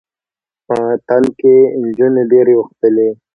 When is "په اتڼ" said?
0.65-1.23